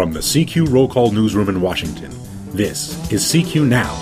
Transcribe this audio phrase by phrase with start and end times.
[0.00, 2.10] From the CQ Roll Call Newsroom in Washington,
[2.56, 3.94] this is CQ Now,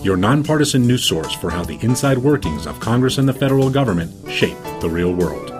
[0.00, 4.12] your nonpartisan news source for how the inside workings of Congress and the federal government
[4.30, 5.50] shape the real world.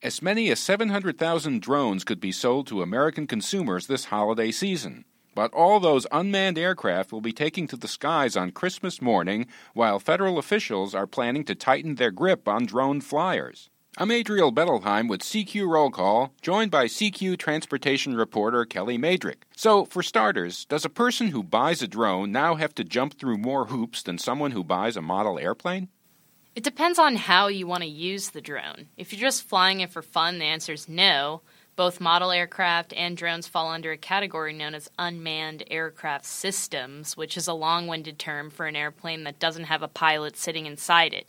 [0.00, 5.04] As many as 700,000 drones could be sold to American consumers this holiday season.
[5.34, 9.98] But all those unmanned aircraft will be taking to the skies on Christmas morning, while
[9.98, 13.68] federal officials are planning to tighten their grip on drone flyers.
[13.98, 19.38] I'm Adriel Bettelheim with CQ Roll Call, joined by CQ transportation reporter Kellie Mejdrich.
[19.56, 23.38] So, for starters, does a person who buys a drone now have to jump through
[23.38, 25.88] more hoops than someone who buys a model airplane?
[26.54, 28.88] It depends on how you want to use the drone.
[28.98, 31.40] If you're just flying it for fun, the answer is no.
[31.74, 37.38] Both model aircraft and drones fall under a category known as unmanned aircraft systems, which
[37.38, 41.14] is a long winded term for an airplane that doesn't have a pilot sitting inside
[41.14, 41.26] it.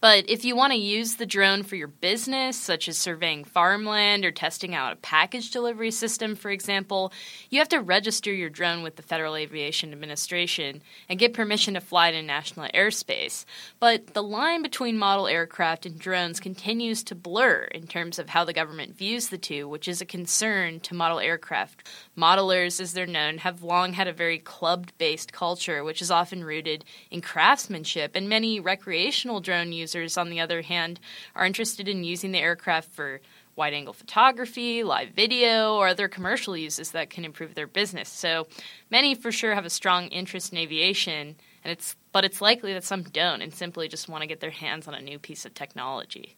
[0.00, 4.24] But if you want to use the drone for your business, such as surveying farmland
[4.24, 7.12] or testing out a package delivery system, for example,
[7.50, 11.82] you have to register your drone with the Federal Aviation Administration and get permission to
[11.82, 13.44] fly it in national airspace.
[13.78, 18.44] But the line between model aircraft and drones continues to blur in terms of how
[18.44, 21.86] the government views the two, which is a concern to model aircraft.
[22.16, 26.42] Modelers, as they're known, have long had a very club based culture, which is often
[26.42, 31.00] rooted in craftsmanship, and many recreational drone users users, on the other hand,
[31.34, 33.20] are interested in using the aircraft for
[33.56, 38.08] wide angle photography, live video, or other commercial uses that can improve their business.
[38.08, 38.46] So
[38.90, 42.84] many for sure have a strong interest in aviation, and it's but it's likely that
[42.84, 45.54] some don't and simply just want to get their hands on a new piece of
[45.54, 46.36] technology.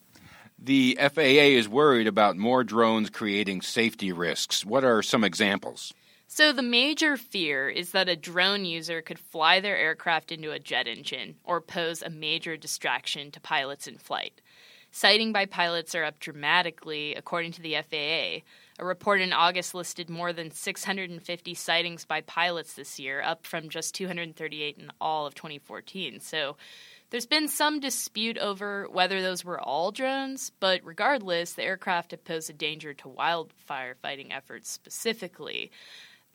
[0.59, 4.65] The FAA is worried about more drones creating safety risks.
[4.65, 5.93] What are some examples?
[6.35, 10.59] So, the major fear is that a drone user could fly their aircraft into a
[10.59, 14.41] jet engine or pose a major distraction to pilots in flight.
[14.91, 18.47] Sighting by pilots are up dramatically, according to the FAA.
[18.79, 23.69] A report in August listed more than 650 sightings by pilots this year, up from
[23.69, 26.19] just 238 in all of 2014.
[26.21, 26.57] So,
[27.11, 32.25] there's been some dispute over whether those were all drones, but regardless, the aircraft have
[32.25, 35.71] posed a danger to wildfire fighting efforts specifically.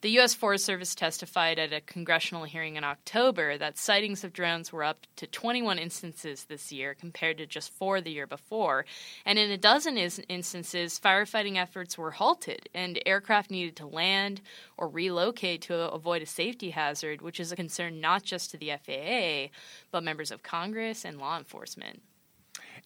[0.01, 0.35] The U.S.
[0.35, 5.07] Forest Service testified at a congressional hearing in October that sightings of drones were up
[5.15, 8.85] to 21 instances this year compared to just four the year before.
[9.25, 14.41] And in a dozen is- instances, firefighting efforts were halted and aircraft needed to land
[14.77, 18.69] or relocate to avoid a safety hazard, which is a concern not just to the
[18.69, 19.49] FAA,
[19.89, 22.03] but members of Congress and law enforcement.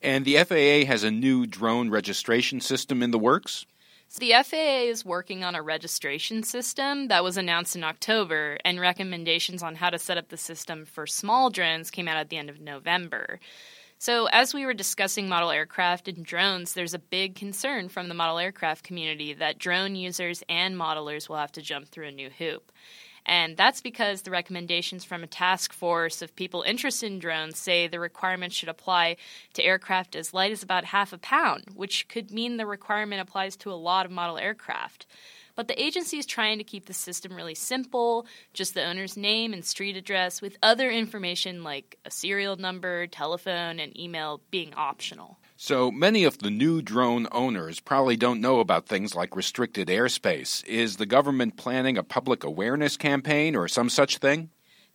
[0.01, 3.65] And the FAA has a new drone registration system in the works?
[4.13, 8.77] So the FAA is working on a registration system that was announced in October, and
[8.77, 12.35] recommendations on how to set up the system for small drones came out at the
[12.35, 13.39] end of November.
[13.99, 18.13] So, as we were discussing model aircraft and drones, there's a big concern from the
[18.13, 22.29] model aircraft community that drone users and modelers will have to jump through a new
[22.31, 22.73] hoop.
[23.25, 27.87] And that's because the recommendations from a task force of people interested in drones say
[27.87, 29.17] the requirement should apply
[29.53, 33.55] to aircraft as light as about half a pound, which could mean the requirement applies
[33.57, 35.05] to a lot of model aircraft.
[35.55, 39.53] But the agency is trying to keep the system really simple, just the owner's name
[39.53, 45.37] and street address, with other information like a serial number, telephone, and email being optional.
[45.63, 50.65] So many of the new drone owners probably don't know about things like restricted airspace.
[50.65, 54.49] Is the government planning a public awareness campaign or some such thing?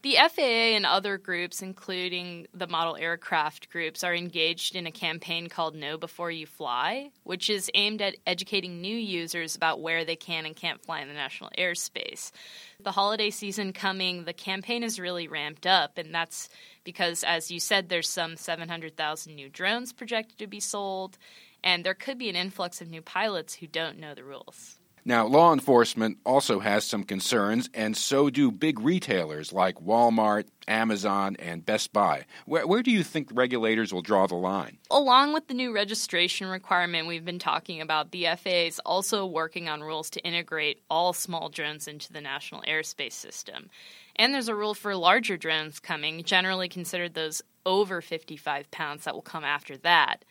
[0.06, 5.48] The FAA and other groups, including the model aircraft groups, are engaged in a campaign
[5.48, 10.14] called Know Before You Fly, which is aimed at educating new users about where they
[10.14, 12.30] can and can't fly in the national airspace.
[12.78, 16.50] The holiday season coming, the campaign is really ramped up, and that's
[16.84, 21.18] because, as you said, there's some 700,000 new drones projected to be sold,
[21.64, 24.78] and there could be an influx of new pilots who don't know the rules.
[25.08, 31.36] Now, law enforcement also has some concerns, and so do big retailers like Walmart, Amazon,
[31.38, 32.24] and Best Buy.
[32.44, 34.78] Where, where, do you think regulators will draw the line?
[34.90, 39.68] Along with the new registration requirement we've been talking about, the FAA is also working
[39.68, 43.70] on rules to integrate all small drones into the national airspace system.
[44.16, 49.14] And there's a rule for larger drones coming, generally considered those over 55 pounds, that
[49.14, 50.24] will come after that.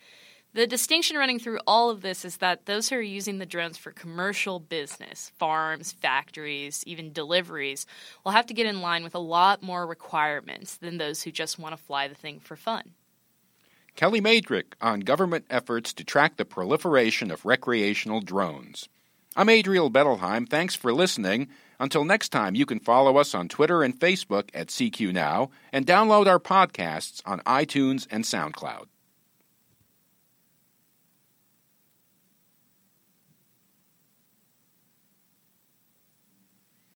[0.56, 3.76] The distinction running through all of this is that those who are using the drones
[3.76, 7.84] for commercial business, farms, factories, even deliveries,
[8.24, 11.58] will have to get in line with a lot more requirements than those who just
[11.58, 12.92] want to fly the thing for fun.
[13.96, 18.88] Kellie Mejdrich on government efforts to track the proliferation of recreational drones.
[19.36, 20.48] I'm Adriel Bettelheim.
[20.48, 21.48] Thanks for listening.
[21.78, 25.86] Until next time, you can follow us on Twitter and Facebook at CQ Now and
[25.86, 28.86] download our podcasts on iTunes and SoundCloud.